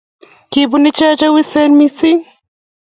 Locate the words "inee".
0.87-1.15